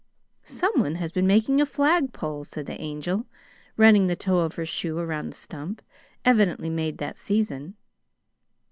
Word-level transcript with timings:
"Someone 0.45 0.95
has 0.95 1.11
been 1.11 1.27
making 1.27 1.61
a 1.61 1.65
flagpole," 1.67 2.43
said 2.43 2.65
the 2.65 2.81
Angel, 2.81 3.27
running 3.77 4.07
the 4.07 4.15
toe 4.15 4.39
of 4.39 4.55
her 4.55 4.65
shoe 4.65 4.97
around 4.97 5.29
the 5.29 5.35
stump, 5.37 5.79
evidently 6.25 6.71
made 6.71 6.97
that 6.97 7.17
season. 7.17 7.75